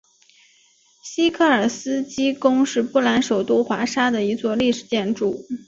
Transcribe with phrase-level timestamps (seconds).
[1.03, 5.45] 西科尔斯基宫是波兰首都华沙的一座历史建筑。